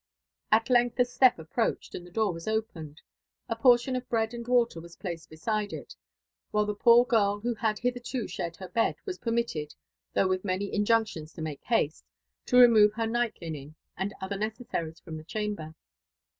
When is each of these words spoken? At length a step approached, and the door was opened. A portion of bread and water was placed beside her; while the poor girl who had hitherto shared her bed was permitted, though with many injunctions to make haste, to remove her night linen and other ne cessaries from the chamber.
At 0.51 0.71
length 0.71 0.97
a 0.97 1.05
step 1.05 1.37
approached, 1.37 1.93
and 1.93 2.07
the 2.07 2.11
door 2.11 2.33
was 2.33 2.47
opened. 2.47 3.03
A 3.47 3.55
portion 3.55 3.95
of 3.95 4.09
bread 4.09 4.33
and 4.33 4.47
water 4.47 4.81
was 4.81 4.95
placed 4.95 5.29
beside 5.29 5.73
her; 5.73 5.85
while 6.49 6.65
the 6.65 6.73
poor 6.73 7.05
girl 7.05 7.39
who 7.41 7.53
had 7.53 7.77
hitherto 7.77 8.27
shared 8.27 8.55
her 8.57 8.67
bed 8.67 8.95
was 9.05 9.19
permitted, 9.19 9.75
though 10.15 10.27
with 10.27 10.43
many 10.43 10.73
injunctions 10.73 11.33
to 11.33 11.43
make 11.43 11.63
haste, 11.65 12.07
to 12.47 12.57
remove 12.57 12.93
her 12.93 13.05
night 13.05 13.37
linen 13.43 13.75
and 13.95 14.11
other 14.19 14.37
ne 14.37 14.49
cessaries 14.49 14.99
from 14.99 15.17
the 15.17 15.23
chamber. 15.23 15.75